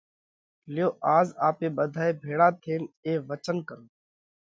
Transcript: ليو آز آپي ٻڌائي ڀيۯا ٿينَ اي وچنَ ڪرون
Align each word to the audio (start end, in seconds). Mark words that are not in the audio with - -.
ليو 0.73 0.89
آز 1.17 1.27
آپي 1.47 1.67
ٻڌائي 1.77 2.11
ڀيۯا 2.21 2.47
ٿينَ 2.63 2.81
اي 3.05 3.13
وچنَ 3.27 3.57
ڪرون 3.67 3.85